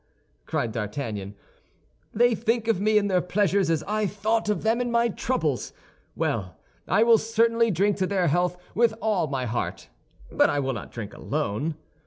[0.47, 1.35] cried D'Artagnan.
[2.11, 5.73] "They think of me in their pleasures, as I thought of them in my troubles.
[6.15, 9.89] Well, I will certainly drink to their health with all my heart,
[10.31, 11.75] but I will not drink alone."